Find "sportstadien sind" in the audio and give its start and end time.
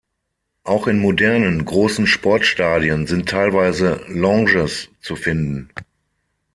2.07-3.29